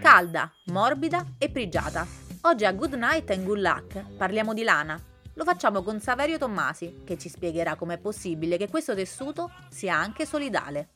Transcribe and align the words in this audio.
Calda, 0.00 0.52
morbida 0.66 1.24
e 1.38 1.48
prigiata. 1.50 2.06
Oggi 2.42 2.64
a 2.64 2.72
Good 2.72 2.94
Night 2.94 3.30
and 3.30 3.44
Good 3.44 3.58
Luck 3.58 4.16
parliamo 4.16 4.54
di 4.54 4.62
lana. 4.62 5.02
Lo 5.34 5.44
facciamo 5.44 5.82
con 5.82 6.00
Saverio 6.00 6.38
Tommasi, 6.38 7.02
che 7.04 7.18
ci 7.18 7.28
spiegherà 7.28 7.74
com'è 7.76 7.98
possibile 7.98 8.56
che 8.56 8.68
questo 8.68 8.94
tessuto 8.94 9.50
sia 9.68 9.96
anche 9.96 10.24
solidale. 10.24 10.90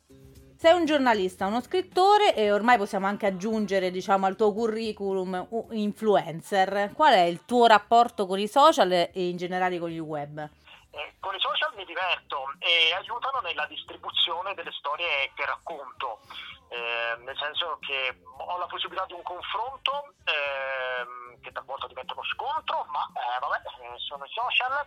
Sei 0.57 0.75
un 0.75 0.85
giornalista, 0.85 1.47
uno 1.47 1.61
scrittore 1.61 2.35
e 2.35 2.53
ormai 2.53 2.77
possiamo 2.77 3.07
anche 3.07 3.27
aggiungere, 3.27 3.91
diciamo, 3.91 4.27
al 4.27 4.37
tuo 4.37 4.53
curriculum 4.53 5.47
un 5.49 5.67
influencer. 5.71 6.93
Qual 6.95 7.15
è 7.15 7.23
il 7.23 7.45
tuo 7.47 7.67
rapporto 7.67 8.27
con 8.27 8.39
i 8.39 8.47
social 8.47 8.93
e 8.93 9.11
in 9.15 9.37
generale 9.39 9.79
con 9.79 9.91
il 9.91 10.01
web? 10.01 10.49
Eh, 10.93 11.15
con 11.21 11.35
i 11.35 11.41
social 11.41 11.73
mi 11.77 11.85
diverto 11.85 12.53
e 12.59 12.93
aiutano 12.95 13.41
nella 13.41 13.67
distribuzione 13.67 14.55
delle 14.55 14.73
storie 14.73 15.31
che 15.35 15.47
racconto, 15.47 16.21
eh, 16.69 17.17
nel 17.19 17.37
senso 17.39 17.79
che 17.81 18.21
ho 18.37 18.59
la 18.59 18.67
possibilità 18.67 19.07
di 19.07 19.13
un 19.13 19.23
confronto. 19.23 20.15
Eh, 20.25 21.31
che 21.41 21.53
talvolta 21.53 21.87
diventa 21.87 22.13
uno 22.13 22.25
scontro, 22.25 22.87
ma 22.91 23.05
eh, 23.15 23.39
vabbè, 23.41 23.57
eh, 23.57 23.99
sono 23.99 24.25
i 24.25 24.31
social. 24.31 24.87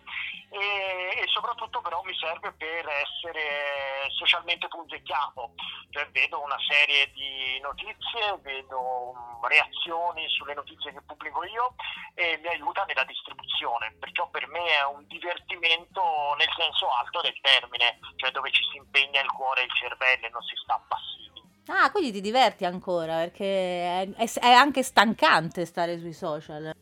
E, 0.49 1.21
e, 1.21 1.27
soprattutto 1.27 1.81
però 1.81 2.01
mi 2.03 2.15
serve 2.15 2.51
per 2.53 2.87
essere 2.87 4.07
socialmente 4.15 4.67
punzecchiato, 4.67 5.53
cioè 5.89 6.07
vedo 6.11 6.41
una 6.41 6.57
serie 6.67 7.11
di 7.11 7.59
notizie, 7.59 8.37
vedo 8.41 9.13
mm, 9.15 9.45
reazioni 9.45 10.29
sulle 10.29 10.53
notizie 10.53 10.93
che 10.93 11.01
pubblico 11.01 11.43
io 11.43 11.73
e 12.13 12.37
mi 12.37 12.49
aiuta 12.49 12.83
nella 12.85 13.03
distribuzione, 13.03 13.95
perciò 13.99 14.29
per 14.29 14.47
me 14.47 14.63
è 14.63 14.85
un 14.85 15.07
divertimento 15.07 15.92
nel 16.37 16.49
senso 16.57 16.89
alto 16.89 17.21
del 17.21 17.37
termine, 17.41 17.99
cioè 18.15 18.31
dove 18.31 18.51
ci 18.51 18.63
si 18.71 18.77
impegna 18.77 19.21
il 19.21 19.31
cuore 19.31 19.61
e 19.61 19.65
il 19.65 19.73
cervello 19.73 20.25
e 20.25 20.29
non 20.29 20.41
si 20.41 20.55
sta 20.55 20.81
passivi. 20.87 21.23
Ah, 21.67 21.91
quindi 21.91 22.11
ti 22.11 22.21
diverti 22.21 22.65
ancora 22.65 23.17
perché 23.17 23.45
è, 23.45 24.09
è, 24.17 24.27
è, 24.39 24.51
anche 24.51 24.83
stancante 24.83 25.65
stare 25.65 25.97
sui 25.97 26.11
social. 26.11 26.73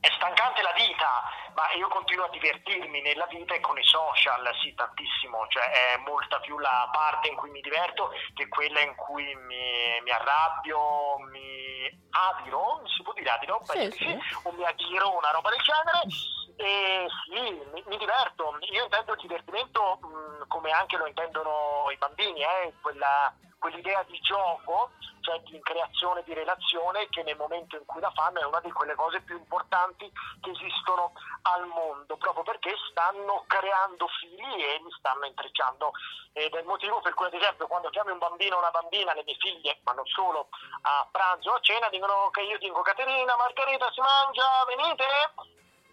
È 0.00 0.08
stancante 0.16 0.62
la 0.62 0.72
vita, 0.72 1.22
ma 1.54 1.70
io 1.76 1.86
continuo 1.88 2.24
a 2.24 2.30
divertirmi 2.30 3.02
nella 3.02 3.26
vita 3.26 3.54
e 3.54 3.60
con 3.60 3.78
i 3.78 3.84
social, 3.84 4.42
sì, 4.62 4.74
tantissimo, 4.74 5.46
cioè 5.48 5.94
è 5.94 5.96
molta 5.98 6.40
più 6.40 6.58
la 6.58 6.88
parte 6.90 7.28
in 7.28 7.36
cui 7.36 7.50
mi 7.50 7.60
diverto 7.60 8.10
che 8.34 8.48
quella 8.48 8.80
in 8.80 8.94
cui 8.96 9.22
mi, 9.34 10.00
mi 10.02 10.10
arrabbio, 10.10 11.18
mi 11.30 11.86
adiro, 12.10 12.82
si 12.86 13.02
può 13.02 13.12
dire 13.12 13.30
adiro? 13.30 13.60
Sì, 13.64 13.90
sì. 13.92 14.18
o 14.42 14.52
mi 14.52 14.64
adiro, 14.64 15.16
una 15.16 15.30
roba 15.30 15.50
del 15.50 15.60
genere. 15.60 16.00
E 16.56 17.06
mi, 17.72 17.82
mi 17.86 17.96
diverto. 17.96 18.56
Io 18.60 18.84
intendo 18.84 19.12
il 19.12 19.20
divertimento 19.20 19.98
mh, 20.00 20.48
come 20.48 20.70
anche 20.70 20.96
lo 20.96 21.06
intendono 21.06 21.86
i 21.90 21.96
bambini, 21.96 22.42
eh, 22.42 22.74
quella 22.80 23.32
quell'idea 23.62 24.02
di 24.02 24.18
gioco, 24.18 24.90
cioè 25.20 25.38
di 25.42 25.60
creazione 25.62 26.24
di 26.24 26.34
relazione, 26.34 27.08
che 27.10 27.22
nel 27.22 27.36
momento 27.36 27.76
in 27.76 27.86
cui 27.86 28.00
la 28.00 28.10
fanno 28.10 28.40
è 28.40 28.44
una 28.44 28.58
di 28.58 28.72
quelle 28.72 28.96
cose 28.96 29.20
più 29.20 29.36
importanti 29.36 30.10
che 30.40 30.50
esistono 30.50 31.12
al 31.42 31.64
mondo, 31.68 32.16
proprio 32.16 32.42
perché 32.42 32.74
stanno 32.90 33.44
creando 33.46 34.08
fili 34.18 34.64
e 34.64 34.80
li 34.82 34.90
stanno 34.98 35.26
intrecciando. 35.26 35.92
Ed 36.32 36.52
è 36.52 36.58
il 36.58 36.66
motivo 36.66 37.00
per 37.00 37.14
cui, 37.14 37.26
ad 37.26 37.34
esempio, 37.34 37.68
quando 37.68 37.88
chiami 37.90 38.10
un 38.10 38.18
bambino 38.18 38.56
o 38.56 38.58
una 38.58 38.70
bambina, 38.70 39.14
le 39.14 39.22
mie 39.24 39.36
figlie, 39.38 39.78
ma 39.84 39.92
non 39.92 40.06
solo, 40.06 40.48
a 40.82 41.06
pranzo 41.08 41.50
o 41.50 41.54
a 41.54 41.60
cena, 41.60 41.88
dicono 41.88 42.30
che 42.30 42.42
io 42.42 42.58
dico 42.58 42.82
Caterina, 42.82 43.36
Margherita 43.36 43.92
si 43.92 44.00
mangia, 44.00 44.64
venite? 44.66 45.06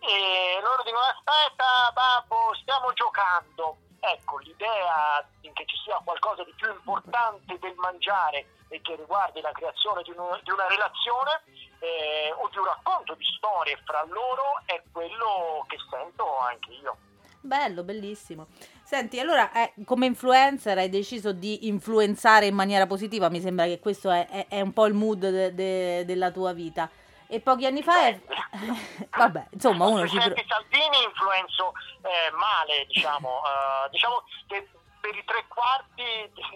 E 0.02 0.59
dicono 1.00 1.06
aspetta 1.08 1.92
babbo, 1.94 2.54
stiamo 2.62 2.92
giocando 2.94 3.78
Ecco, 4.02 4.38
l'idea 4.38 5.28
che 5.42 5.66
ci 5.66 5.76
sia 5.84 6.00
qualcosa 6.06 6.44
di 6.46 6.54
più 6.56 6.72
importante 6.72 7.60
del 7.60 7.76
mangiare 7.76 8.46
e 8.70 8.80
che 8.82 8.96
riguardi 8.96 9.42
la 9.42 9.52
creazione 9.52 10.04
di, 10.04 10.12
un, 10.12 10.40
di 10.42 10.52
una 10.52 10.68
relazione 10.68 11.44
eh, 11.80 12.32
o 12.32 12.48
di 12.48 12.58
un 12.60 12.64
racconto 12.64 13.14
di 13.16 13.26
storie 13.36 13.78
fra 13.84 14.02
loro 14.08 14.62
è 14.66 14.82
quello 14.94 15.66
che 15.68 15.76
sento 15.90 16.38
anche 16.40 16.72
io. 16.72 16.98
Bello, 17.42 17.84
bellissimo. 17.84 18.48
Senti, 18.84 19.20
allora 19.20 19.52
eh, 19.52 19.74
come 19.84 20.06
influencer 20.06 20.78
hai 20.78 20.90
deciso 20.90 21.34
di 21.34 21.68
influenzare 21.68 22.46
in 22.46 22.56
maniera 22.56 22.88
positiva, 22.88 23.30
mi 23.30 23.42
sembra 23.42 23.66
che 23.66 23.80
questo 23.80 24.10
è, 24.12 24.28
è, 24.28 24.48
è 24.48 24.62
un 24.62 24.72
po' 24.72 24.86
il 24.86 24.94
mood 24.94 25.20
de, 25.20 25.54
de, 25.54 26.06
della 26.06 26.32
tua 26.32 26.54
vita. 26.54 26.90
E 27.32 27.40
pochi 27.42 27.68
anni 27.68 27.84
fa 27.84 28.08
è... 28.08 28.20
Vabbè, 29.16 29.50
insomma, 29.52 29.86
uno 29.86 30.08
ci... 30.08 30.18
Pro... 30.18 30.34
Salvini 30.48 31.04
influenzo 31.04 31.74
eh, 32.02 32.32
male, 32.32 32.88
diciamo. 32.88 33.42
Uh, 33.46 33.90
diciamo 33.94 34.24
che 34.48 34.68
per 35.00 35.16
i 35.16 35.24
tre 35.24 35.46
quarti 35.48 36.04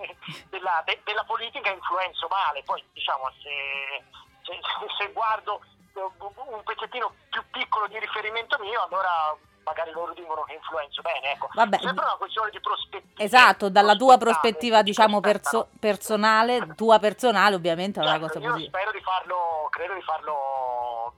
della, 0.50 0.82
de, 0.84 1.00
della, 1.04 1.24
politica 1.26 1.70
influenzo 1.70 2.28
male. 2.28 2.64
Poi, 2.64 2.84
diciamo, 2.92 3.32
se, 3.44 4.04
se, 4.42 4.60
se 4.98 5.12
guardo 5.12 5.62
un 5.94 6.64
pezzettino 6.64 7.14
più 7.30 7.44
piccolo 7.52 7.86
di 7.86 8.00
riferimento 8.00 8.58
mio, 8.58 8.84
allora 8.84 9.38
magari 9.64 9.92
loro 9.92 10.14
dicono 10.14 10.44
che 10.44 10.54
influenzo 10.54 11.02
bene, 11.02 11.32
ecco. 11.34 11.50
Vabbè. 11.54 11.80
Sembra 11.82 12.06
una 12.06 12.16
questione 12.16 12.50
di 12.52 12.60
prospettiva. 12.60 13.24
Esatto, 13.24 13.70
dalla 13.70 13.96
tua 13.96 14.18
prospettiva, 14.18 14.82
diciamo, 14.82 15.20
perso- 15.20 15.70
personale, 15.80 16.74
tua 16.76 17.00
personale, 17.00 17.56
ovviamente 17.56 18.00
è 18.00 18.04
una 18.04 18.20
certo, 18.20 18.28
cosa 18.28 18.40
io 18.40 18.52
positiva. 18.52 18.78
spero 18.78 18.92
di 18.92 19.02
farlo, 19.02 19.68
credo 19.70 19.94
di 19.94 20.02
farlo, 20.02 21.14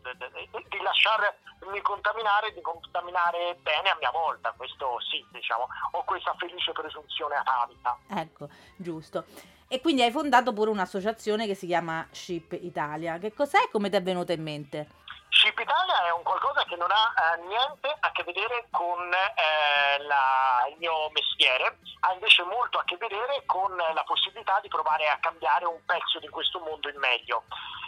di 0.69 0.81
lasciarmi 0.81 1.81
contaminare, 1.81 2.53
di 2.53 2.61
contaminare 2.61 3.57
bene 3.61 3.89
a 3.89 3.97
mia 4.00 4.11
volta, 4.11 4.53
questo 4.56 4.97
sì, 5.09 5.25
diciamo, 5.31 5.67
ho 5.91 6.03
questa 6.03 6.33
felice 6.38 6.72
presunzione 6.72 7.35
atavica. 7.35 7.97
Ecco, 8.09 8.50
giusto. 8.75 9.25
E 9.67 9.81
quindi 9.81 10.03
hai 10.03 10.12
fondato 10.12 10.53
pure 10.53 10.69
un'associazione 10.69 11.47
che 11.47 11.56
si 11.56 11.66
chiama 11.66 12.07
Ship 12.12 12.51
Italia. 12.62 13.17
Che 13.17 13.33
cos'è 13.33 13.63
e 13.63 13.69
come 13.72 13.89
ti 13.89 13.95
è 13.95 14.01
venuta 14.03 14.31
in 14.31 14.44
mente? 14.44 14.88
Ship 15.35 15.59
Italia 15.59 16.06
è 16.06 16.12
un 16.12 16.23
qualcosa 16.23 16.63
che 16.63 16.78
non 16.78 16.90
ha 16.90 17.12
eh, 17.12 17.41
niente 17.44 17.94
a 18.00 18.09
che 18.13 18.23
vedere 18.23 18.68
con 18.72 19.12
eh, 19.12 20.01
la, 20.03 20.66
il 20.69 20.78
mio 20.78 21.09
mestiere, 21.12 21.78
ha 22.07 22.13
invece 22.13 22.44
molto 22.44 22.79
a 22.79 22.85
che 22.85 22.96
vedere 22.96 23.44
con 23.45 23.75
la 23.75 24.03
possibilità 24.06 24.59
di 24.62 24.69
provare 24.69 25.09
a 25.09 25.19
cambiare 25.19 25.66
un 25.66 25.84
pezzo 25.85 26.19
di 26.19 26.29
questo 26.29 26.59
mondo 26.59 26.88
in 26.88 26.97
meglio. 27.00 27.44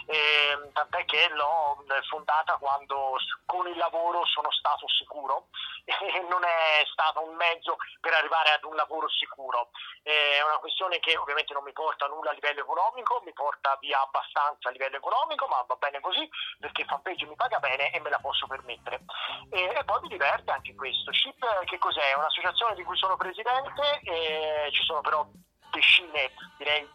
E, 0.08 0.70
tant'è 0.72 1.04
che 1.04 1.28
l'ho 1.34 1.84
fondata 2.08 2.56
quando 2.56 3.16
con 3.44 3.68
il 3.68 3.76
lavoro 3.76 4.24
sono 4.24 4.50
stato 4.50 4.88
sicuro 4.88 5.48
e 5.84 6.24
non 6.30 6.42
è 6.44 6.82
stato 6.90 7.20
un 7.20 7.36
mezzo 7.36 7.76
per 8.00 8.14
arrivare 8.14 8.52
ad 8.52 8.64
un 8.64 8.74
lavoro 8.74 9.08
sicuro. 9.10 9.68
È 10.02 10.40
una 10.40 10.56
questione 10.58 10.98
che 10.98 11.16
ovviamente 11.18 11.52
non 11.52 11.62
mi 11.62 11.72
porta 11.72 12.06
nulla 12.06 12.30
a 12.30 12.32
livello 12.32 12.60
economico, 12.60 13.20
mi 13.24 13.34
porta 13.34 13.76
via 13.80 14.00
abbastanza 14.00 14.70
a 14.70 14.72
livello 14.72 14.96
economico, 14.96 15.46
ma 15.46 15.62
va 15.66 15.76
bene 15.76 16.00
così 16.00 16.26
perché 16.58 16.84
fanpage 16.84 17.26
mi 17.26 17.36
paga 17.36 17.58
bene 17.58 17.92
e 17.92 18.00
me 18.00 18.08
la 18.08 18.18
posso 18.18 18.46
permettere. 18.46 19.04
E, 19.50 19.74
e 19.76 19.84
poi 19.84 20.00
mi 20.02 20.08
diverte 20.08 20.50
anche 20.50 20.74
questo. 20.74 21.12
SHIP 21.12 21.64
che 21.64 21.76
cos'è? 21.76 22.12
È 22.12 22.16
un'associazione 22.16 22.74
di 22.74 22.84
cui 22.84 22.96
sono 22.96 23.16
presidente, 23.16 24.00
e 24.04 24.70
ci 24.72 24.82
sono 24.84 25.02
però 25.02 25.26
decine, 25.70 26.32
direi 26.56 26.88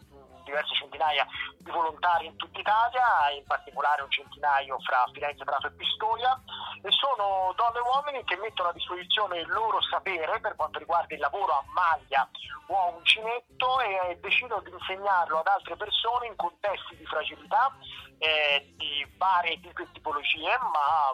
diverse 0.44 0.74
centinaia 0.74 1.26
di 1.58 1.70
volontari 1.70 2.26
in 2.26 2.36
tutta 2.36 2.60
Italia, 2.60 3.30
in 3.36 3.44
particolare 3.44 4.02
un 4.02 4.10
centinaio 4.10 4.78
fra 4.80 5.04
Firenze, 5.12 5.44
Prato 5.44 5.66
e 5.66 5.72
Pistoia, 5.72 6.40
e 6.82 6.90
sono 6.90 7.52
donne 7.56 7.78
e 7.78 7.82
uomini 7.82 8.24
che 8.24 8.36
mettono 8.36 8.68
a 8.68 8.72
disposizione 8.72 9.40
il 9.40 9.48
loro 9.48 9.80
sapere 9.82 10.40
per 10.40 10.54
quanto 10.54 10.78
riguarda 10.78 11.14
il 11.14 11.20
lavoro 11.20 11.52
a 11.52 11.64
maglia 11.72 12.28
o 12.68 12.78
a 12.78 12.84
uncinetto 12.94 13.80
e 13.80 14.18
decidono 14.20 14.60
di 14.62 14.70
insegnarlo 14.70 15.38
ad 15.38 15.46
altre 15.46 15.76
persone 15.76 16.26
in 16.26 16.36
contesti 16.36 16.96
di 16.96 17.06
fragilità 17.06 17.74
eh, 18.18 18.72
di 18.76 19.06
varie 19.16 19.60
tipologie, 19.92 20.56
ma 20.58 21.12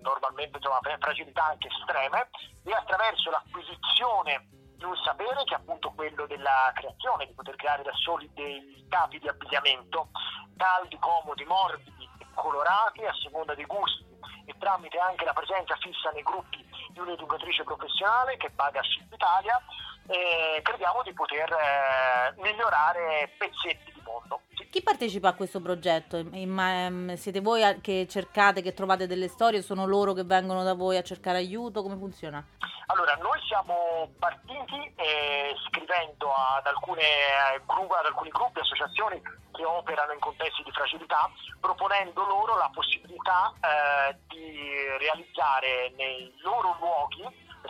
normalmente 0.00 0.56
insomma, 0.56 0.80
fragilità 0.98 1.46
anche 1.46 1.68
estreme, 1.68 2.30
e 2.64 2.72
attraverso 2.72 3.30
l'acquisizione 3.30 4.57
di 4.78 4.84
un 4.84 4.96
sapere 5.04 5.42
che 5.44 5.54
è 5.54 5.58
appunto 5.58 5.90
quello 5.90 6.24
della 6.26 6.70
creazione, 6.72 7.26
di 7.26 7.34
poter 7.34 7.56
creare 7.56 7.82
da 7.82 7.92
soli 7.94 8.30
dei 8.32 8.86
capi 8.88 9.18
di 9.18 9.28
abbigliamento 9.28 10.10
caldi, 10.56 10.96
comodi, 10.98 11.44
morbidi 11.44 12.08
e 12.18 12.26
colorati 12.34 13.04
a 13.04 13.12
seconda 13.20 13.54
dei 13.54 13.66
gusti 13.66 14.06
e 14.46 14.54
tramite 14.58 14.98
anche 14.98 15.24
la 15.24 15.32
presenza 15.32 15.76
fissa 15.76 16.10
nei 16.10 16.22
gruppi 16.22 16.64
di 16.90 17.00
un'educatrice 17.00 17.64
professionale 17.64 18.36
che 18.36 18.50
paga 18.50 18.80
Ship 18.82 19.12
Italia, 19.12 19.60
eh, 20.06 20.62
crediamo 20.62 21.02
di 21.02 21.12
poter 21.12 21.50
eh, 21.52 22.34
migliorare 22.40 23.34
pezzetti 23.36 23.92
di 23.92 24.00
mondo. 24.04 24.40
Chi 24.70 24.82
partecipa 24.82 25.28
a 25.28 25.34
questo 25.34 25.60
progetto? 25.60 26.16
Ehm, 26.16 27.14
siete 27.16 27.40
voi 27.40 27.80
che 27.80 28.06
cercate, 28.08 28.62
che 28.62 28.74
trovate 28.74 29.06
delle 29.06 29.28
storie? 29.28 29.60
Sono 29.60 29.86
loro 29.86 30.12
che 30.12 30.24
vengono 30.24 30.62
da 30.62 30.74
voi 30.74 30.96
a 30.96 31.02
cercare 31.02 31.38
aiuto? 31.38 31.82
Come 31.82 31.96
funziona? 31.96 32.44
Allora, 32.86 33.14
noi 33.16 33.37
siamo 33.48 34.12
partiti 34.18 34.92
eh, 34.96 35.56
scrivendo 35.66 36.30
ad, 36.32 36.66
alcune, 36.66 37.02
eh, 37.02 37.56
ad 37.56 38.06
alcuni 38.06 38.30
gruppi, 38.30 38.60
associazioni 38.60 39.20
che 39.52 39.64
operano 39.64 40.12
in 40.12 40.20
contesti 40.20 40.62
di 40.62 40.70
fragilità, 40.70 41.28
proponendo 41.58 42.24
loro 42.26 42.56
la 42.56 42.70
possibilità 42.72 43.52
eh, 43.56 44.16
di 44.28 44.84
realizzare 44.98 45.92
nei 45.96 46.32
loro 46.42 46.76
luoghi 46.78 47.24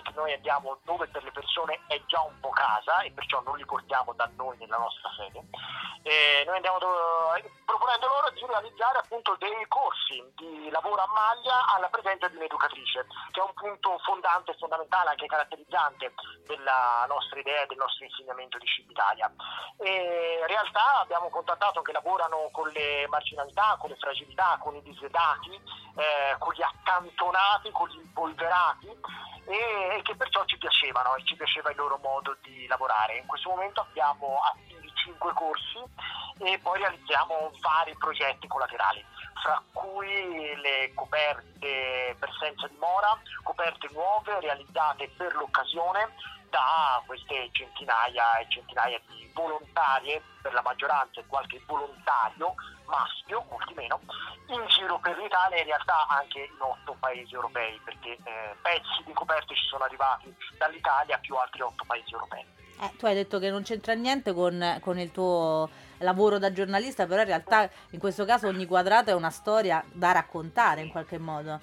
perché 0.09 0.13
noi 0.15 0.33
andiamo 0.33 0.79
dove 0.85 1.07
per 1.09 1.23
le 1.23 1.33
persone 1.33 1.81
è 1.87 2.01
già 2.07 2.21
un 2.23 2.39
po' 2.41 2.51
casa 2.51 3.01
e 3.01 3.13
perciò 3.13 3.43
non 3.43 3.57
li 3.57 3.65
portiamo 3.65 4.13
da 4.15 4.29
noi 4.37 4.57
nella 4.59 4.79
nostra 4.79 5.11
sede. 5.17 5.45
E 6.03 6.45
noi 6.47 6.57
andiamo 6.57 6.79
do- 6.79 7.35
proponendo 7.65 8.07
loro 8.07 8.31
di 8.31 8.45
realizzare 8.47 8.99
appunto 8.99 9.37
dei 9.39 9.67
corsi 9.69 10.23
di 10.37 10.71
lavoro 10.71 11.03
a 11.03 11.09
maglia 11.09 11.67
alla 11.75 11.89
presenza 11.89 12.29
di 12.29 12.37
un'educatrice, 12.37 13.07
che 13.31 13.41
è 13.41 13.43
un 13.43 13.53
punto 13.55 13.99
fondante 14.05 14.55
fondamentale, 14.59 15.11
anche 15.11 15.27
caratterizzante 15.27 16.15
della 16.47 17.05
nostra 17.09 17.41
idea 17.41 17.63
e 17.63 17.67
del 17.67 17.79
nostro 17.79 18.05
insegnamento 18.05 18.59
di 18.59 18.67
Civitalia. 18.67 19.31
E 19.79 20.39
in 20.41 20.47
realtà 20.47 21.01
abbiamo 21.01 21.29
contattato 21.29 21.83
che 21.83 21.93
lavorano 21.93 22.49
con 22.53 22.69
le 22.69 23.07
marginalità, 23.09 23.77
con 23.79 23.91
le 23.91 23.97
fragilità, 23.97 24.59
con 24.61 24.75
i 24.77 24.83
disedati, 24.83 25.53
eh, 25.97 26.37
con 26.39 26.55
gli 26.55 26.63
accantonati, 26.63 27.71
con 27.71 27.89
gli 27.89 27.97
impolverati 27.97 29.37
e, 29.49 30.03
che 30.03 30.15
perciò 30.15 30.45
ci 30.45 30.59
piacevano 30.59 31.17
e 31.17 31.25
ci 31.25 31.35
piaceva 31.35 31.71
il 31.71 31.77
loro 31.77 31.99
modo 32.03 32.37
di 32.43 32.67
lavorare. 32.67 33.17
In 33.17 33.27
questo 33.27 33.49
momento 33.49 33.81
abbiamo 33.81 34.41
attivi 34.53 34.93
5 34.95 35.33
corsi 35.33 35.83
e 36.41 36.59
poi 36.59 36.79
realizziamo 36.79 37.51
vari 37.61 37.97
progetti 37.97 38.47
collaterali, 38.47 39.05
fra 39.43 39.63
cui 39.73 40.55
le 40.57 40.93
coperte 40.95 42.15
per 42.19 42.31
senza 42.39 42.69
dimora, 42.69 43.19
coperte 43.43 43.89
nuove 43.93 44.39
realizzate 44.41 45.09
per 45.17 45.35
l'occasione 45.35 46.15
da 46.51 47.03
queste 47.07 47.49
centinaia 47.53 48.39
e 48.39 48.47
centinaia 48.49 49.01
di 49.07 49.31
volontarie, 49.35 50.23
per 50.43 50.53
la 50.53 50.63
maggioranza 50.63 51.23
qualche 51.27 51.63
volontario 51.67 52.55
maschio, 52.87 53.47
l'Italia 55.49 55.57
e 55.57 55.61
in 55.61 55.67
realtà 55.67 56.07
anche 56.09 56.39
in 56.39 56.61
otto 56.61 56.97
paesi 56.99 57.35
europei, 57.35 57.81
perché 57.85 58.17
eh, 58.23 58.55
pezzi 58.63 59.03
di 59.05 59.13
coperte 59.13 59.55
ci 59.55 59.67
sono 59.67 59.85
arrivati 59.85 60.35
dall'Italia 60.57 61.19
più 61.19 61.35
altri 61.37 61.63
otto 61.63 61.85
paesi 61.87 62.13
europei. 62.13 62.45
Eh, 62.81 62.97
tu 62.97 63.07
hai 63.07 63.15
detto 63.15 63.39
che 63.39 63.51
non 63.51 63.63
c'entra 63.63 63.95
niente 63.95 64.33
con, 64.33 64.79
con, 64.81 64.99
il 64.99 65.11
tuo 65.11 65.69
lavoro 65.99 66.39
da 66.39 66.53
giornalista, 66.53 67.07
però 67.07 67.23
in 67.23 67.27
realtà 67.27 67.69
in 67.91 67.99
questo 67.99 68.25
caso 68.25 68.47
ogni 68.47 68.67
quadrato 68.67 69.11
è 69.11 69.15
una 69.15 69.31
storia 69.31 69.83
da 69.93 70.13
raccontare 70.13 70.83
in 70.83 70.91
qualche 70.91 71.19
modo. 71.19 71.59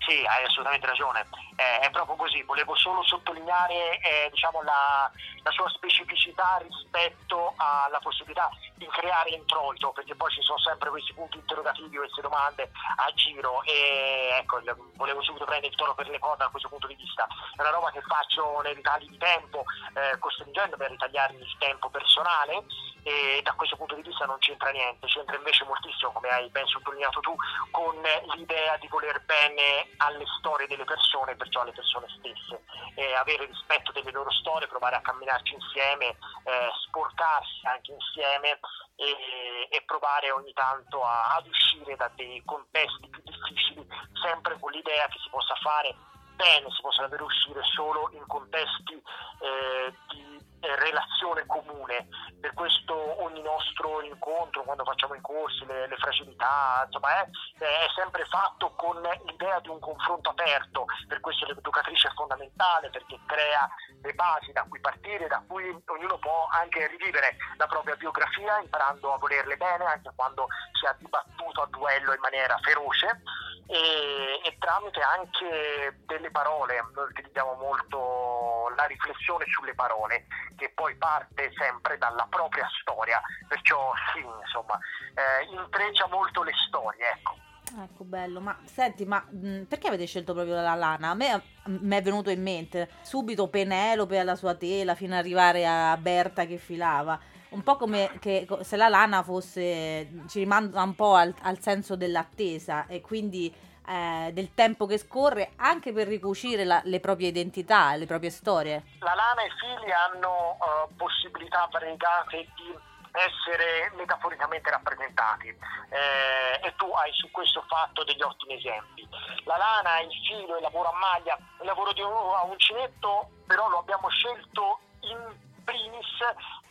Sì, 0.00 0.16
hai 0.26 0.44
assolutamente 0.44 0.86
ragione, 0.86 1.26
eh, 1.56 1.80
è 1.80 1.90
proprio 1.90 2.16
così, 2.16 2.42
volevo 2.42 2.74
solo 2.74 3.02
sottolineare 3.02 4.00
eh, 4.00 4.28
diciamo, 4.30 4.62
la, 4.62 5.10
la, 5.42 5.50
sua 5.50 5.68
specificità 5.68 6.58
rispetto 6.66 7.52
alla 7.56 7.98
possibilità 8.00 8.50
di 8.80 8.86
creare 8.86 9.28
introito, 9.30 9.92
perché 9.92 10.14
poi 10.14 10.30
ci 10.30 10.40
sono 10.40 10.58
sempre 10.58 10.88
questi 10.88 11.12
punti 11.12 11.36
interrogativi, 11.36 11.98
queste 11.98 12.22
domande 12.22 12.70
a 12.96 13.12
giro 13.12 13.62
e 13.64 14.38
ecco, 14.40 14.58
volevo 14.96 15.20
subito 15.20 15.44
prendere 15.44 15.70
il 15.70 15.76
toro 15.76 15.94
per 15.94 16.08
le 16.08 16.18
cose 16.18 16.38
da 16.38 16.48
questo 16.48 16.70
punto 16.70 16.86
di 16.86 16.94
vista, 16.94 17.26
è 17.56 17.60
una 17.60 17.70
roba 17.70 17.90
che 17.90 18.00
faccio 18.00 18.60
nei 18.62 18.72
ritagli 18.72 19.06
di 19.06 19.18
tempo, 19.18 19.64
eh, 19.92 20.18
costringendo 20.18 20.78
per 20.78 20.88
ritagliarmi 20.90 21.42
il 21.42 21.56
tempo 21.58 21.90
personale 21.90 22.64
e 23.02 23.40
da 23.42 23.52
questo 23.52 23.76
punto 23.76 23.94
di 23.94 24.02
vista 24.02 24.24
non 24.24 24.38
c'entra 24.38 24.70
niente, 24.70 25.06
c'entra 25.06 25.36
invece 25.36 25.64
moltissimo, 25.64 26.12
come 26.12 26.28
hai 26.28 26.48
ben 26.48 26.66
sottolineato 26.66 27.20
tu, 27.20 27.34
con 27.70 27.94
l'idea 28.34 28.76
di 28.78 28.88
voler 28.88 29.22
bene 29.24 29.88
alle 29.98 30.24
storie 30.38 30.66
delle 30.66 30.84
persone, 30.84 31.36
perciò 31.36 31.60
alle 31.60 31.72
persone 31.72 32.06
stesse, 32.18 32.62
eh, 32.94 33.14
avere 33.14 33.44
rispetto 33.44 33.92
delle 33.92 34.10
loro 34.10 34.30
storie, 34.30 34.68
provare 34.68 34.96
a 34.96 35.00
camminarci 35.00 35.54
insieme, 35.54 36.16
eh, 36.44 36.70
sporcarsi 36.86 37.60
anche 37.66 37.92
insieme 37.92 38.58
e, 38.96 39.68
e 39.70 39.82
provare 39.86 40.30
ogni 40.30 40.52
tanto 40.52 41.02
a, 41.02 41.34
ad 41.36 41.46
uscire 41.46 41.96
da 41.96 42.10
dei 42.14 42.42
contesti 42.44 43.08
più 43.08 43.22
difficili, 43.24 43.86
sempre 44.22 44.58
con 44.58 44.72
l'idea 44.72 45.06
che 45.08 45.18
si 45.22 45.28
possa 45.30 45.54
fare 45.56 45.94
bene, 46.36 46.70
si 46.70 46.80
possa 46.80 47.02
davvero 47.02 47.24
uscire 47.24 47.60
solo 47.74 48.10
in 48.12 48.26
contesti 48.26 48.94
eh, 48.94 49.92
di 50.08 50.29
relazione 50.60 51.46
comune. 51.46 52.08
Per 52.40 52.52
questo 52.54 53.22
ogni 53.22 53.42
nostro 53.42 54.02
incontro, 54.02 54.62
quando 54.62 54.84
facciamo 54.84 55.14
i 55.14 55.20
corsi, 55.20 55.64
le, 55.66 55.86
le 55.86 55.96
fragilità, 55.96 56.82
insomma, 56.86 57.22
è, 57.22 57.28
è, 57.58 57.86
sempre 57.94 58.24
fatto 58.26 58.72
con 58.76 59.00
l'idea 59.24 59.60
di 59.60 59.68
un 59.68 59.78
confronto 59.78 60.30
aperto. 60.30 60.86
Per 61.06 61.20
questo 61.20 61.46
l'educatrice 61.46 62.08
è 62.08 62.12
fondamentale 62.12 62.90
perché 62.90 63.18
crea 63.26 63.68
le 64.02 64.12
basi 64.14 64.52
da 64.52 64.64
cui 64.68 64.80
partire, 64.80 65.26
da 65.26 65.42
cui 65.46 65.64
ognuno 65.86 66.18
può 66.18 66.48
anche 66.52 66.86
rivivere 66.86 67.36
la 67.56 67.66
propria 67.66 67.96
biografia, 67.96 68.60
imparando 68.60 69.12
a 69.12 69.18
volerle 69.18 69.56
bene 69.56 69.84
anche 69.84 70.10
quando 70.14 70.46
si 70.78 70.86
è 70.86 70.94
dibattuto 70.98 71.62
a 71.62 71.66
duello 71.66 72.12
in 72.12 72.20
maniera 72.20 72.58
feroce 72.62 73.22
e, 73.70 74.40
e 74.44 74.56
tramite 74.58 75.00
anche 75.00 76.00
delle 76.06 76.30
parole, 76.30 76.84
noi 76.92 77.08
utilizziamo 77.10 77.54
molto 77.54 78.72
la 78.74 78.84
riflessione 78.86 79.44
sulle 79.46 79.74
parole 79.74 80.26
che 80.56 80.72
poi 80.74 80.96
parte 80.96 81.52
sempre 81.56 81.96
dalla 81.96 82.26
propria 82.28 82.68
storia, 82.80 83.20
perciò 83.46 83.92
sì, 84.12 84.18
insomma, 84.18 84.76
eh, 85.14 85.44
intreccia 85.54 86.08
molto 86.08 86.42
le 86.42 86.52
storie, 86.66 87.10
ecco. 87.10 87.36
Ecco, 87.78 88.02
bello, 88.02 88.40
ma 88.40 88.58
senti, 88.64 89.06
ma 89.06 89.24
mh, 89.30 89.62
perché 89.68 89.86
avete 89.86 90.04
scelto 90.04 90.34
proprio 90.34 90.56
la 90.56 90.74
lana? 90.74 91.10
A 91.10 91.14
me 91.14 91.40
mi 91.66 91.96
è 91.96 92.02
venuto 92.02 92.30
in 92.30 92.42
mente 92.42 92.90
subito 93.02 93.48
Penelope 93.48 94.18
alla 94.18 94.34
sua 94.34 94.56
tela 94.56 94.96
fino 94.96 95.12
ad 95.12 95.20
arrivare 95.20 95.64
a 95.64 95.96
Berta 95.96 96.46
che 96.46 96.56
filava 96.56 97.16
un 97.50 97.62
po' 97.62 97.76
come 97.76 98.18
se 98.60 98.76
la 98.76 98.88
lana 98.88 99.22
fosse, 99.22 100.24
ci 100.28 100.38
rimanda 100.38 100.82
un 100.82 100.94
po' 100.94 101.14
al, 101.14 101.34
al 101.42 101.60
senso 101.60 101.96
dell'attesa 101.96 102.86
e 102.86 103.00
quindi 103.00 103.52
eh, 103.86 104.30
del 104.32 104.54
tempo 104.54 104.86
che 104.86 104.98
scorre 104.98 105.52
anche 105.56 105.92
per 105.92 106.06
ricucire 106.06 106.64
la, 106.64 106.80
le 106.84 107.00
proprie 107.00 107.28
identità, 107.28 107.94
le 107.96 108.06
proprie 108.06 108.30
storie. 108.30 108.84
La 109.00 109.14
lana 109.14 109.42
e 109.42 109.46
i 109.46 109.50
figli 109.50 109.90
hanno 109.90 110.58
uh, 110.58 110.94
possibilità 110.94 111.68
variegate 111.70 112.48
di 112.54 112.88
essere 113.12 113.90
metaforicamente 113.96 114.70
rappresentati 114.70 115.48
eh, 115.48 116.60
e 116.62 116.74
tu 116.76 116.86
hai 116.92 117.12
su 117.12 117.28
questo 117.32 117.64
fatto 117.66 118.04
degli 118.04 118.22
ottimi 118.22 118.54
esempi. 118.54 119.08
La 119.44 119.56
lana, 119.56 119.98
il 120.00 120.12
filo, 120.28 120.56
il 120.56 120.62
lavoro 120.62 120.90
a 120.90 120.96
maglia, 120.96 121.36
il 121.60 121.66
lavoro 121.66 121.92
di 121.92 122.02
un, 122.02 122.12
a 122.12 122.44
uncinetto 122.44 123.30
però 123.46 123.68
lo 123.68 123.78
abbiamo 123.78 124.08
scelto 124.08 124.78
in 125.00 125.18
primis 125.64 126.06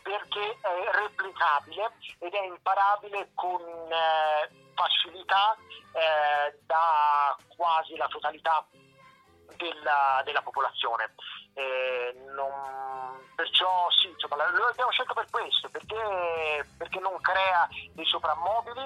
perché 0.02 0.58
è 0.60 0.90
replicabile 0.92 1.92
ed 2.18 2.32
è 2.32 2.44
imparabile 2.44 3.30
con 3.34 3.60
eh, 3.60 4.72
facilità 4.74 5.56
eh, 5.92 6.58
da 6.66 7.36
quasi 7.56 7.96
la 7.96 8.06
totalità 8.08 8.66
della, 9.56 10.22
della 10.24 10.42
popolazione. 10.42 11.14
Eh, 11.54 12.14
non, 12.34 13.32
perciò 13.34 13.90
sì, 13.90 14.08
insomma, 14.08 14.36
lo 14.50 14.66
abbiamo 14.66 14.90
scelto 14.90 15.14
per 15.14 15.26
questo, 15.30 15.68
perché, 15.68 16.66
perché 16.78 16.98
non 17.00 17.20
crea 17.20 17.68
dei 17.92 18.04
soprammobili, 18.04 18.84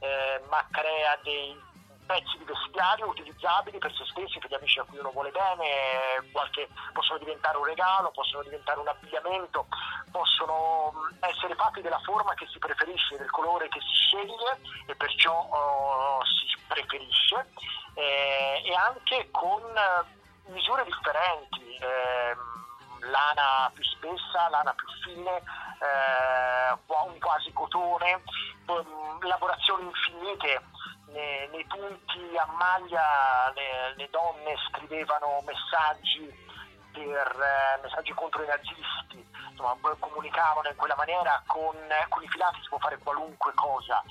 eh, 0.00 0.42
ma 0.48 0.66
crea 0.70 1.18
dei 1.22 1.74
pezzi 2.06 2.38
di 2.38 2.44
vestiario 2.44 3.08
utilizzabili 3.08 3.78
per 3.78 3.92
se 3.94 4.04
stessi, 4.06 4.38
per 4.38 4.50
gli 4.50 4.54
amici 4.54 4.78
a 4.78 4.84
cui 4.84 4.98
uno 4.98 5.10
vuole 5.10 5.30
bene, 5.30 6.30
qualche, 6.32 6.68
possono 6.92 7.18
diventare 7.18 7.58
un 7.58 7.64
regalo, 7.64 8.10
possono 8.12 8.42
diventare 8.44 8.78
un 8.78 8.88
abbigliamento, 8.88 9.66
possono 10.10 10.92
mm, 10.94 11.16
essere 11.20 11.54
fatti 11.54 11.82
della 11.82 12.00
forma 12.00 12.34
che 12.34 12.46
si 12.46 12.58
preferisce, 12.58 13.18
del 13.18 13.30
colore 13.30 13.68
che 13.68 13.80
si 13.80 13.94
sceglie 13.94 14.60
e 14.86 14.94
perciò 14.94 15.34
oh, 15.36 16.24
si 16.24 16.56
preferisce 16.66 17.50
eh, 17.94 18.62
e 18.64 18.74
anche 18.74 19.28
con 19.30 19.60
eh, 19.60 20.50
misure 20.50 20.84
differenti. 20.84 21.74
Eh, 21.76 22.54
lana 23.10 23.70
più 23.72 23.84
spessa, 23.84 24.48
lana 24.48 24.72
più 24.74 24.86
fine, 25.04 25.36
eh, 25.36 26.76
un 27.06 27.18
quasi 27.20 27.52
cotone, 27.52 28.22
lavorazioni 29.20 29.84
infinite 29.84 30.62
nei, 31.16 31.48
nei 31.48 31.64
punti 31.64 32.36
a 32.36 32.46
maglia 32.58 33.50
le, 33.54 33.94
le 33.96 34.08
donne 34.10 34.54
scrivevano 34.68 35.42
messaggi 35.46 36.44
per 36.92 37.28
eh, 37.40 37.80
messaggi 37.82 38.12
contro 38.12 38.42
i 38.42 38.46
nazisti, 38.46 39.24
insomma, 39.50 39.76
comunicavano 39.98 40.68
in 40.68 40.76
quella 40.76 40.94
maniera 40.96 41.42
con, 41.46 41.74
con, 42.08 42.22
i 42.22 42.28
filati 42.28 42.60
si 42.62 42.68
può 42.68 42.78
fare 42.78 42.98
qualunque 42.98 43.52
cosa. 43.54 44.02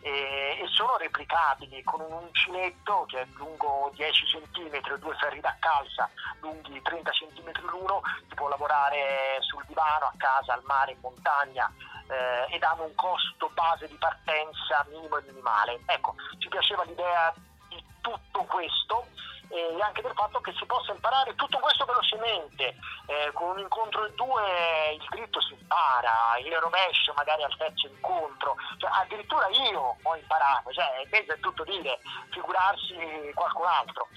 E, 0.00 0.58
e, 0.60 0.66
sono 0.68 0.98
replicabili 0.98 1.82
con 1.82 2.00
un 2.00 2.12
uncinetto 2.12 3.06
che 3.08 3.22
è 3.22 3.26
lungo 3.36 3.90
10 3.94 4.24
cm 4.26 4.74
e 4.74 4.98
due 4.98 5.14
ferri 5.14 5.40
da 5.40 5.56
calza 5.58 6.10
lunghi 6.40 6.82
30 6.82 7.10
cm 7.10 7.50
l'uno, 7.70 8.02
si 8.28 8.34
può 8.34 8.48
lavorare 8.48 9.38
sul 9.40 9.64
divano, 9.66 10.04
a 10.06 10.14
casa, 10.18 10.52
al 10.52 10.62
mare, 10.64 10.92
in 10.92 10.98
montagna 11.00 11.72
eh, 12.08 12.54
ed 12.54 12.62
hanno 12.62 12.84
un 12.84 12.94
costo 12.94 13.50
base 13.54 13.88
di 13.88 13.96
partenza 13.96 14.84
minimo 14.88 15.16
e 15.18 15.22
minimale. 15.22 15.80
Ecco, 15.86 16.14
ci 16.38 16.48
piaceva 16.48 16.84
l'idea 16.84 17.32
di 17.68 17.82
tutto 18.00 18.44
questo 18.44 19.06
e 19.48 19.80
anche 19.80 20.02
del 20.02 20.14
fatto 20.14 20.40
che 20.40 20.52
si 20.58 20.64
possa 20.66 20.92
imparare 20.92 21.34
tutto 21.34 21.58
questo 21.58 21.84
velocemente, 21.84 22.76
eh, 23.06 23.30
con 23.32 23.50
un 23.50 23.58
incontro 23.58 24.04
e 24.04 24.12
due 24.14 24.92
il 24.94 25.06
dritto 25.10 25.40
si 25.42 25.52
impara, 25.52 26.36
il 26.38 26.56
rovescio 26.56 27.12
magari 27.14 27.44
al 27.44 27.56
terzo 27.56 27.86
incontro, 27.86 28.56
cioè, 28.78 28.90
addirittura 28.92 29.46
io 29.48 29.96
ho 30.02 30.16
imparato, 30.16 30.72
cioè, 30.72 31.06
questo 31.08 31.34
è 31.34 31.40
tutto 31.40 31.62
dire, 31.64 32.00
figurarsi 32.30 33.32
qualcun 33.34 33.66
altro. 33.66 34.08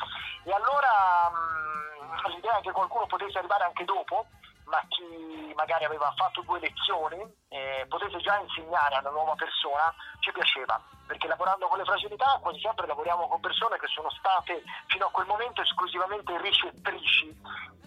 E 0.44 0.52
allora 0.52 1.30
mh, 1.30 2.30
l'idea 2.30 2.58
è 2.58 2.62
che 2.62 2.72
qualcuno 2.72 3.06
potesse 3.06 3.38
arrivare 3.38 3.66
anche 3.66 3.86
dopo, 3.86 4.26
ma 4.66 4.84
chi 4.88 5.54
magari 5.56 5.86
aveva 5.86 6.12
fatto 6.16 6.42
due 6.42 6.60
lezioni 6.60 7.18
eh, 7.50 7.86
potesse 7.88 8.20
già 8.20 8.38
insegnare 8.40 8.96
a 8.96 9.00
una 9.00 9.12
nuova 9.12 9.36
persona, 9.36 9.94
ci 10.20 10.32
piaceva, 10.32 10.82
perché 11.06 11.28
lavorando 11.28 11.68
con 11.68 11.78
le 11.78 11.86
fragilità 11.86 12.38
quasi 12.42 12.60
sempre 12.60 12.88
lavoriamo 12.88 13.28
con 13.28 13.40
persone 13.40 13.80
che 13.80 13.88
sono 13.88 14.10
state 14.10 14.64
fino 14.88 15.06
a 15.06 15.12
quel 15.12 15.28
momento 15.28 15.62
esclusivamente 15.62 16.38
ricettrici 16.42 17.36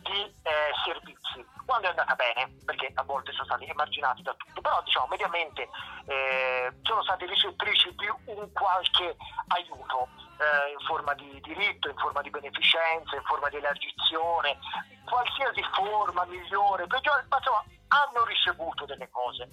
di 0.03 0.35
eh, 0.43 0.73
servizi. 0.85 1.45
Quando 1.67 1.87
è 1.87 1.91
andata 1.91 2.15
bene, 2.15 2.51
perché 2.65 2.91
a 2.95 3.03
volte 3.05 3.33
sono 3.33 3.45
stati 3.45 3.67
emarginati 3.67 4.23
da 4.23 4.35
tutto, 4.35 4.61
però 4.61 4.83
diciamo 4.83 5.07
mediamente 5.07 5.69
eh, 6.07 6.73
sono 6.83 7.03
stati 7.03 7.27
ricettrici 7.27 7.95
di 7.95 8.09
un 8.25 8.51
qualche 8.53 9.17
aiuto 9.49 10.09
eh, 10.41 10.73
in 10.73 10.87
forma 10.87 11.15
di 11.15 11.41
diritto, 11.43 11.89
in 11.89 11.97
forma 11.97 12.23
di 12.23 12.31
beneficenza, 12.31 13.15
in 13.15 13.23
forma 13.23 13.49
di 13.51 13.57
elargizione, 13.57 14.59
qualsiasi 15.05 15.63
forma 15.75 16.25
migliore, 16.25 16.87
peggiore, 16.87 17.27
ma 17.29 17.37
insomma 17.37 17.65
hanno 17.91 18.25
ricevuto 18.25 18.85
delle 18.85 19.09
cose 19.11 19.49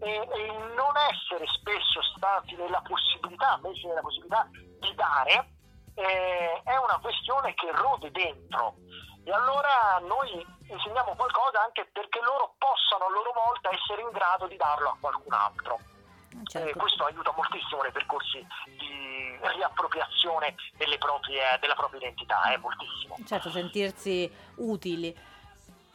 e, 0.00 0.10
e 0.10 0.46
non 0.74 0.94
essere 1.10 1.46
spesso 1.46 2.00
stati 2.16 2.56
nella 2.56 2.82
possibilità, 2.82 3.58
messi 3.62 3.86
nella 3.86 4.00
possibilità 4.00 4.48
di 4.52 4.94
dare, 4.94 5.52
eh, 5.94 6.62
è 6.64 6.76
una 6.76 6.98
questione 7.00 7.54
che 7.54 7.70
rode 7.72 8.10
dentro. 8.10 8.76
E 9.24 9.30
allora 9.30 10.00
noi 10.00 10.44
insegniamo 10.66 11.14
qualcosa 11.14 11.62
anche 11.62 11.88
perché 11.92 12.20
loro 12.22 12.54
possano 12.58 13.06
a 13.06 13.10
loro 13.10 13.32
volta 13.32 13.70
essere 13.70 14.02
in 14.02 14.10
grado 14.10 14.46
di 14.46 14.56
darlo 14.56 14.88
a 14.88 14.96
qualcun 14.98 15.32
altro. 15.32 15.78
Certo. 16.44 16.68
E 16.68 16.72
questo 16.72 17.04
aiuta 17.04 17.32
moltissimo 17.36 17.82
nei 17.82 17.92
percorsi 17.92 18.44
di 18.64 19.38
riappropriazione 19.40 20.54
proprie, 20.98 21.58
della 21.60 21.74
propria 21.74 22.00
identità, 22.00 22.42
è 22.44 22.54
eh, 22.54 22.58
moltissimo. 22.58 23.16
Certo, 23.26 23.50
sentirsi 23.50 24.30
utili. 24.56 25.14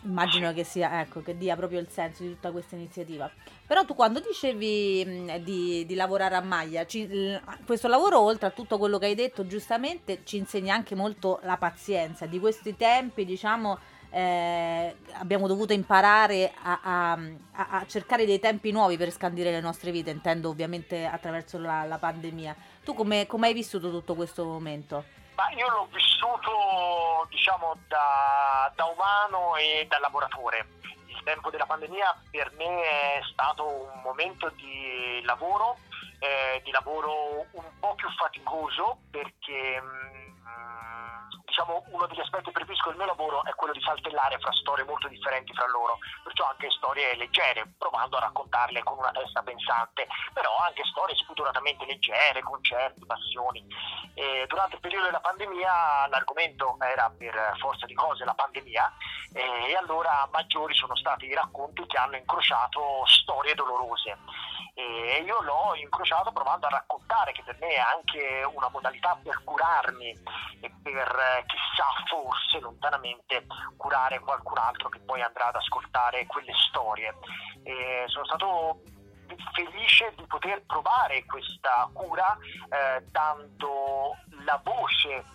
Immagino 0.08 0.54
che, 0.54 0.64
sia, 0.64 1.02
ecco, 1.02 1.22
che 1.22 1.38
dia 1.38 1.56
proprio 1.58 1.80
il 1.80 1.90
senso 1.90 2.24
di 2.24 2.30
tutta 2.30 2.52
questa 2.52 2.76
iniziativa. 2.76 3.30
Però 3.68 3.84
tu 3.84 3.94
quando 3.94 4.22
dicevi 4.22 5.42
di, 5.44 5.86
di, 5.86 5.96
lavorare 5.96 6.36
a 6.36 6.42
maglia, 6.42 6.86
ci, 6.86 7.38
questo 7.66 7.90
lavoro 7.90 8.22
oltre 8.22 8.48
a 8.48 8.52
tutto 8.52 8.78
quello 8.78 8.98
che 8.98 9.08
hai 9.08 9.16
detto 9.16 9.46
giustamente 9.46 10.22
ci 10.24 10.38
insegna 10.38 10.74
anche 10.74 10.96
molto 10.96 11.40
la 11.44 11.58
pazienza 11.58 12.26
di 12.26 12.40
questi 12.40 12.78
tempi, 12.78 13.26
diciamo, 13.26 13.78
eh, 14.10 14.96
abbiamo 15.14 15.46
dovuto 15.48 15.74
imparare 15.74 16.54
a, 16.64 16.80
a, 16.82 17.20
a, 17.52 17.86
cercare 17.86 18.26
dei 18.26 18.40
tempi 18.40 18.72
nuovi 18.72 18.96
per 18.96 19.12
scandire 19.12 19.52
le 19.52 19.60
nostre 19.60 19.92
vite, 19.92 20.10
intendo 20.10 20.48
ovviamente 20.48 21.06
attraverso 21.06 21.60
la, 21.60 21.84
la 21.84 21.98
pandemia. 21.98 22.56
Tu 22.86 22.94
come 22.94 23.28
hai 23.28 23.54
vissuto 23.54 23.92
tutto 23.92 24.16
questo 24.16 24.46
momento? 24.46 25.26
Ma 25.38 25.52
io 25.52 25.70
l'ho 25.70 25.88
vissuto 25.92 27.28
diciamo 27.30 27.78
da, 27.88 28.72
da 28.76 28.86
umano 28.86 29.56
e 29.56 29.86
da 29.88 30.00
lavoratore. 30.00 30.66
Il 31.06 31.22
tempo 31.24 31.52
della 31.52 31.68
pandemia 31.68 32.24
per 32.32 32.52
me 32.58 32.82
è 32.82 33.22
stato 33.32 33.64
un 33.68 34.02
momento 34.02 34.50
di 34.56 35.22
lavoro, 35.24 35.78
eh, 36.18 36.60
di 36.64 36.72
lavoro 36.72 37.46
un 37.52 37.80
po' 37.80 37.94
più 37.94 38.10
faticoso 38.18 38.98
perché 39.12 39.80
mh, 39.80 40.37
diciamo, 41.58 41.84
uno 41.90 42.06
degli 42.06 42.20
aspetti 42.20 42.52
per 42.52 42.66
cui 42.66 42.76
il 42.92 42.98
mio 42.98 43.06
lavoro 43.06 43.44
è 43.44 43.54
quello 43.56 43.74
di 43.74 43.82
saltellare 43.82 44.38
fra 44.40 44.52
storie 44.54 44.86
molto 44.86 45.08
differenti 45.08 45.54
fra 45.54 45.66
loro, 45.68 45.98
perciò 46.24 46.48
anche 46.48 46.70
storie 46.70 47.16
leggere, 47.16 47.74
provando 47.78 48.18
a 48.18 48.22
raccontarle 48.22 48.84
con 48.84 48.98
una 49.00 49.12
testa 49.12 49.42
pensante, 49.42 50.08
però 50.34 50.56
anche 50.58 50.84
storie 50.86 51.16
spudoratamente 51.16 51.86
leggere, 51.86 52.44
concerti, 52.44 53.06
passioni. 53.06 53.66
E 54.14 54.46
durante 54.48 54.76
il 54.76 54.82
periodo 54.82 55.06
della 55.06 55.20
pandemia 55.20 56.08
l'argomento 56.08 56.78
era 56.80 57.12
per 57.16 57.56
forza 57.60 57.86
di 57.86 57.94
cose 57.94 58.26
la 58.26 58.34
pandemia 58.34 58.94
e 59.34 59.76
allora 59.76 60.28
maggiori 60.32 60.74
sono 60.74 60.96
stati 60.96 61.26
i 61.26 61.34
racconti 61.34 61.86
che 61.86 61.98
hanno 61.98 62.16
incrociato 62.16 63.06
storie 63.06 63.54
dolorose 63.54 64.18
e 64.78 65.24
io 65.26 65.42
l'ho 65.42 65.74
incrociato 65.74 66.32
provando 66.32 66.68
a 66.68 66.70
raccontare 66.70 67.32
che 67.32 67.42
per 67.44 67.58
me 67.60 67.70
è 67.70 67.80
anche 67.80 68.44
una 68.54 68.70
modalità 68.70 69.18
per 69.24 69.44
curarmi 69.44 70.10
e 70.62 70.72
per 70.84 71.44
chissà 71.48 71.86
forse 72.06 72.60
lontanamente 72.60 73.48
curare 73.76 74.20
qualcun 74.20 74.60
altro 74.60 74.90
che 74.90 75.00
poi 75.00 75.24
andrà 75.24 75.48
ad 75.48 75.56
ascoltare 75.56 76.28
quelle 76.28 76.54
storie. 76.54 77.16
E 77.64 78.04
sono 78.06 78.26
stato 78.26 78.82
felice 79.54 80.14
di 80.16 80.28
poter 80.28 80.64
provare 80.68 81.26
questa 81.26 81.90
cura 81.92 82.38
eh, 82.70 83.04
dando 83.10 84.16
la 84.46 84.62
voce 84.64 85.26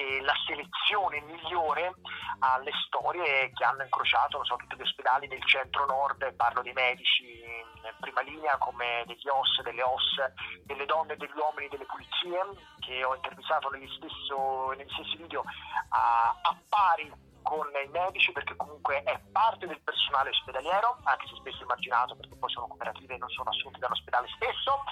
e 0.00 0.22
la 0.22 0.32
selezione 0.46 1.20
migliore 1.20 1.92
alle 2.38 2.70
storie 2.86 3.50
che 3.52 3.64
hanno 3.64 3.82
incrociato 3.82 4.42
so, 4.44 4.56
tutti 4.56 4.76
gli 4.76 4.80
ospedali 4.80 5.28
del 5.28 5.44
centro-nord, 5.44 6.32
parlo 6.34 6.62
dei 6.62 6.72
medici 6.72 7.24
in 7.44 7.94
prima 8.00 8.22
linea 8.22 8.56
come 8.56 9.04
degli 9.06 9.28
OS, 9.28 9.60
delle 9.62 9.82
OS, 9.82 10.64
delle 10.64 10.86
donne 10.86 11.16
degli 11.16 11.36
uomini 11.36 11.68
delle 11.68 11.84
pulizie 11.84 12.40
che 12.80 13.04
ho 13.04 13.14
intervistato 13.14 13.68
negli, 13.68 13.88
stesso, 13.88 14.70
negli 14.70 14.90
stessi 14.90 15.16
video 15.18 15.42
a, 15.90 16.34
a 16.42 16.56
pari 16.68 17.28
con 17.50 17.66
i 17.84 17.88
medici 17.88 18.30
perché 18.30 18.54
comunque 18.54 19.02
è 19.02 19.18
parte 19.32 19.66
del 19.66 19.80
personale 19.82 20.30
ospedaliero, 20.30 20.98
anche 21.02 21.26
se 21.26 21.34
spesso 21.34 21.64
emarginato 21.64 22.14
perché 22.14 22.36
poi 22.36 22.48
sono 22.48 22.68
cooperative 22.68 23.14
e 23.14 23.18
non 23.18 23.28
sono 23.28 23.50
assunti 23.50 23.80
dall'ospedale 23.80 24.28
stesso, 24.36 24.84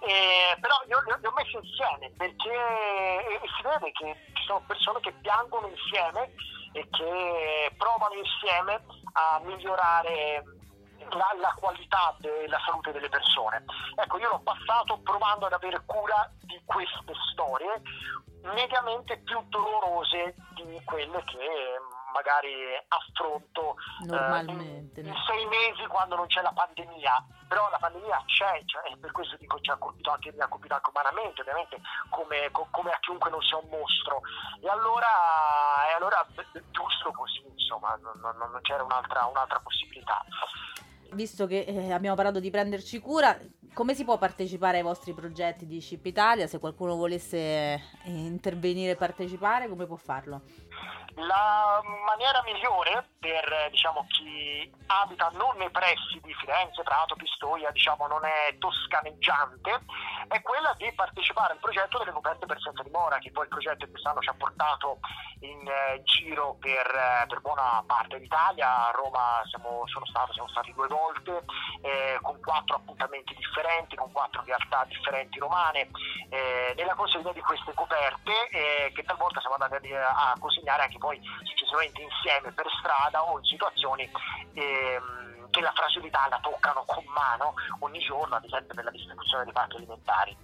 eh, 0.00 0.56
però 0.58 0.80
io 0.88 1.04
li 1.04 1.26
ho 1.26 1.32
messi 1.36 1.56
insieme 1.56 2.10
perché 2.16 2.56
si 3.44 3.62
vede 3.62 3.92
che 3.92 4.16
ci 4.32 4.44
sono 4.46 4.64
persone 4.66 5.00
che 5.00 5.12
piangono 5.20 5.68
insieme 5.68 6.32
e 6.72 6.88
che 6.88 7.74
provano 7.76 8.14
insieme 8.14 8.80
a 9.12 9.40
migliorare 9.44 10.44
la, 11.10 11.28
la, 11.38 11.54
qualità 11.60 12.16
della 12.20 12.58
salute 12.64 12.92
delle 12.92 13.10
persone. 13.10 13.64
Ecco, 13.96 14.16
io 14.16 14.30
l'ho 14.30 14.40
passato 14.40 14.98
provando 15.00 15.44
ad 15.44 15.52
avere 15.52 15.82
cura 15.84 16.30
di 16.40 16.58
queste 16.64 17.12
storie 17.32 17.82
mediamente 18.54 19.18
più 19.18 19.42
dolorose 19.48 20.34
di 20.54 20.80
quelle 20.84 21.22
che 21.24 21.96
magari 22.12 22.52
affronto 22.88 23.76
normalmente 24.06 25.00
eh, 25.00 25.04
in, 25.04 25.08
in, 25.08 25.14
sei 25.26 25.46
mesi 25.46 25.86
quando 25.86 26.16
non 26.16 26.26
c'è 26.26 26.42
la 26.42 26.52
pandemia. 26.52 27.26
Però 27.48 27.68
la 27.70 27.78
pandemia 27.78 28.22
c'è 28.26 28.62
cioè, 28.66 28.96
per 28.98 29.10
questo 29.12 29.36
dico 29.36 29.58
ci 29.60 29.70
ha 29.70 29.76
colpito 29.76 30.10
anche, 30.10 30.32
mi 30.32 30.40
ha 30.40 30.48
colpito 30.48 30.74
anche 30.74 30.90
umanamente 30.90 31.40
ovviamente 31.40 31.80
come, 32.10 32.50
come, 32.50 32.90
a 32.90 32.98
chiunque 33.00 33.30
non 33.30 33.40
sia 33.42 33.56
un 33.56 33.68
mostro. 33.68 34.20
E 34.60 34.68
allora, 34.68 35.08
e 35.90 35.94
allora 35.96 36.26
giusto 36.70 37.10
così 37.12 37.42
insomma 37.46 37.98
non, 38.02 38.18
non, 38.20 38.36
non 38.36 38.60
c'era 38.62 38.82
un'altra, 38.82 39.26
un'altra 39.26 39.60
possibilità. 39.60 40.24
Visto 41.12 41.46
che 41.46 41.60
eh, 41.60 41.92
abbiamo 41.92 42.16
parlato 42.16 42.38
di 42.38 42.50
prenderci 42.50 42.98
cura, 43.00 43.36
come 43.72 43.94
si 43.94 44.04
può 44.04 44.18
partecipare 44.18 44.78
ai 44.78 44.82
vostri 44.82 45.12
progetti 45.12 45.66
di 45.66 45.78
Chip 45.78 46.04
Italia? 46.06 46.46
Se 46.46 46.58
qualcuno 46.58 46.96
volesse 46.96 47.38
eh, 47.38 47.80
intervenire 48.04 48.92
e 48.92 48.96
partecipare, 48.96 49.68
come 49.68 49.86
può 49.86 49.96
farlo? 49.96 50.42
La 51.14 51.82
maniera 52.06 52.42
migliore 52.44 53.08
per 53.18 53.68
diciamo, 53.70 54.06
chi 54.08 54.70
abita 54.86 55.30
non 55.34 55.56
nei 55.56 55.70
pressi 55.70 56.20
di 56.22 56.32
Firenze, 56.34 56.82
Prato, 56.82 57.16
Pistoia, 57.16 57.70
diciamo, 57.70 58.06
non 58.06 58.24
è 58.24 58.56
toscaneggiante, 58.58 59.82
è 60.28 60.40
quella 60.42 60.72
di 60.76 60.92
partecipare 60.94 61.54
al 61.54 61.58
progetto 61.58 61.98
delle 61.98 62.12
coperte 62.12 62.46
per 62.46 62.60
senza 62.60 62.82
dimora, 62.82 63.18
che 63.18 63.32
poi 63.32 63.44
il 63.44 63.50
progetto 63.50 63.88
quest'anno 63.88 64.20
ci 64.20 64.28
ha 64.28 64.34
portato 64.34 65.00
in 65.40 65.66
eh, 65.66 66.02
giro 66.04 66.56
per, 66.60 66.86
eh, 66.86 67.26
per, 67.26 67.40
buona 67.40 67.82
parte 67.84 68.18
d'Italia. 68.18 68.88
A 68.88 68.90
Roma 68.92 69.42
siamo, 69.46 69.82
sono 69.86 70.06
stato, 70.06 70.32
siamo 70.32 70.48
stati 70.48 70.72
due 70.72 70.86
volte, 70.86 71.44
eh, 71.82 72.18
con 72.22 72.40
quattro 72.40 72.76
appuntamenti 72.76 73.34
differenti, 73.34 73.57
con 73.96 74.12
quattro 74.12 74.42
realtà 74.44 74.84
differenti 74.88 75.38
romane, 75.38 75.88
eh, 76.30 76.74
nella 76.76 76.94
consegna 76.94 77.32
di 77.32 77.40
queste 77.40 77.72
coperte 77.74 78.48
eh, 78.50 78.92
che 78.94 79.02
talvolta 79.02 79.40
siamo 79.40 79.56
andati 79.58 79.92
a, 79.92 80.30
a 80.30 80.36
consegnare 80.38 80.82
anche 80.82 80.98
poi 80.98 81.20
successivamente 81.42 82.02
insieme 82.02 82.52
per 82.52 82.66
strada 82.78 83.22
o 83.22 83.38
in 83.38 83.44
situazioni 83.44 84.08
ehm, 84.54 85.37
che 85.58 85.64
la 85.64 85.72
fragilità 85.74 86.26
la 86.30 86.38
toccano 86.40 86.84
con 86.86 87.04
mano 87.06 87.54
ogni 87.80 87.98
giorno, 87.98 88.36
ad 88.36 88.44
esempio 88.44 88.74
per 88.74 88.84
la 88.84 88.90
distribuzione 88.90 89.44
dei 89.44 89.52
pacchi 89.52 89.76
alimentari. 89.76 90.36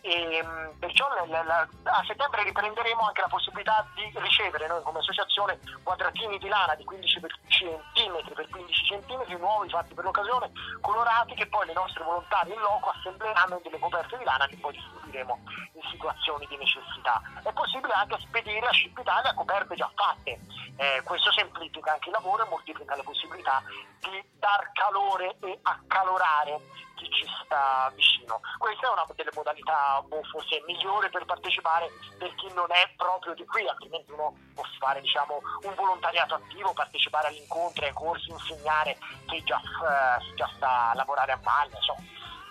E, 0.00 0.36
ehm, 0.36 0.74
perciò 0.78 1.06
la, 1.08 1.42
la, 1.42 1.68
a 1.84 2.04
settembre 2.06 2.42
riprenderemo 2.42 3.00
anche 3.06 3.20
la 3.20 3.28
possibilità 3.28 3.86
di 3.94 4.10
ricevere 4.16 4.66
noi 4.66 4.82
come 4.82 4.98
associazione 4.98 5.58
quadratini 5.82 6.38
di 6.38 6.48
lana 6.48 6.74
di 6.74 6.84
15 6.84 7.20
cm 7.46 8.18
x 8.34 8.50
15 8.50 9.00
cm 9.06 9.38
nuovi 9.38 9.68
fatti 9.68 9.94
per 9.94 10.04
l'occasione, 10.04 10.50
colorati 10.80 11.34
che 11.34 11.46
poi 11.46 11.66
le 11.66 11.72
nostre 11.72 12.02
volontarie 12.02 12.54
in 12.54 12.60
loco 12.60 12.90
assembleranno 12.90 13.56
in 13.56 13.62
delle 13.62 13.78
coperte 13.78 14.18
di 14.18 14.24
lana 14.24 14.46
che 14.46 14.56
poi 14.56 14.72
distribuiremo 14.72 15.38
in 15.74 15.82
situazioni 15.90 16.46
di 16.48 16.56
necessità. 16.56 17.22
È 17.42 17.52
possibile 17.52 17.92
anche 17.94 18.18
spedire 18.18 18.66
a 18.66 18.72
Ship 18.72 18.98
Italia 18.98 19.34
coperte 19.34 19.76
già 19.76 19.90
fatte, 19.94 20.40
eh, 20.76 21.02
questo 21.04 21.30
semplifica 21.32 21.92
anche 21.92 22.08
il 22.08 22.14
lavoro 22.14 22.44
e 22.44 22.48
moltiplica 22.48 22.96
le 22.96 23.02
possibilità 23.02 23.62
di 24.00 24.22
dar 24.56 24.72
calore 24.72 25.36
e 25.40 25.58
accalorare 25.62 26.60
chi 26.96 27.08
ci 27.10 27.26
sta 27.44 27.92
vicino. 27.94 28.40
Questa 28.56 28.88
è 28.88 28.90
una 28.90 29.04
delle 29.14 29.30
modalità 29.34 30.02
boh, 30.06 30.22
forse 30.32 30.62
migliore 30.66 31.10
per 31.10 31.26
partecipare 31.26 31.90
per 32.18 32.34
chi 32.36 32.50
non 32.54 32.72
è 32.72 32.90
proprio 32.96 33.34
di 33.34 33.44
qui, 33.44 33.68
altrimenti 33.68 34.10
uno 34.12 34.34
può 34.54 34.64
fare 34.78 35.02
diciamo, 35.02 35.40
un 35.62 35.74
volontariato 35.74 36.34
attivo, 36.34 36.72
partecipare 36.72 37.28
agli 37.28 37.40
incontri, 37.40 37.84
ai 37.84 37.92
corsi, 37.92 38.30
insegnare 38.30 38.96
chi 39.26 39.42
già, 39.44 39.60
eh, 39.60 40.34
già 40.34 40.50
sta 40.56 40.90
a 40.90 40.94
lavorare 40.94 41.32
a 41.32 41.40
maglia, 41.44 41.78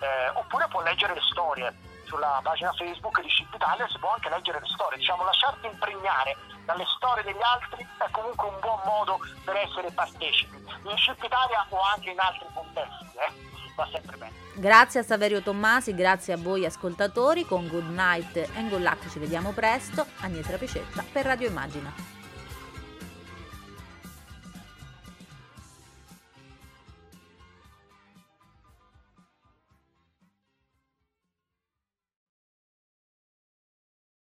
eh, 0.00 0.28
oppure 0.34 0.68
può 0.68 0.82
leggere 0.82 1.14
le 1.14 1.22
storie 1.32 1.85
sulla 2.06 2.40
pagina 2.42 2.72
Facebook 2.72 3.20
di 3.20 3.28
Ship 3.28 3.52
Italia 3.52 3.86
si 3.88 3.98
può 3.98 4.12
anche 4.12 4.28
leggere 4.28 4.60
le 4.60 4.66
storie, 4.66 4.98
diciamo 4.98 5.24
lasciarti 5.24 5.66
impregnare 5.66 6.36
dalle 6.64 6.84
storie 6.96 7.22
degli 7.22 7.42
altri 7.42 7.86
è 7.98 8.10
comunque 8.10 8.48
un 8.48 8.58
buon 8.60 8.80
modo 8.84 9.18
per 9.44 9.56
essere 9.56 9.90
partecipi, 9.92 10.56
in 10.56 10.96
Ship 10.96 11.22
Italia 11.22 11.66
o 11.68 11.78
anche 11.94 12.10
in 12.10 12.18
altri 12.18 12.46
contesti, 12.54 13.04
eh? 13.18 13.74
va 13.76 13.88
sempre 13.92 14.16
bene. 14.16 14.32
Grazie 14.54 15.00
a 15.00 15.02
Saverio 15.02 15.42
Tommasi, 15.42 15.94
grazie 15.94 16.32
a 16.32 16.38
voi 16.38 16.64
ascoltatori, 16.64 17.44
con 17.44 17.68
Good 17.68 17.90
Night 17.90 18.48
and 18.56 18.70
Good 18.70 18.82
Luck 18.82 19.10
ci 19.10 19.18
vediamo 19.18 19.52
presto, 19.52 20.06
Agnese 20.20 20.50
Rapicetta 20.52 21.04
per 21.12 21.26
Radio 21.26 21.48
Immagina. 21.48 22.15